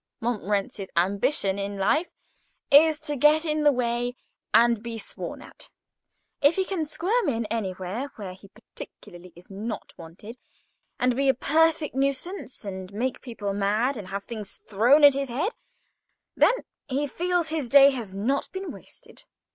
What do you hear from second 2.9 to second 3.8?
to get in the